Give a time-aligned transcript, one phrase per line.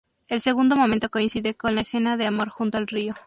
[0.27, 3.13] El segundo momento coincide con la escena de amor junto al río.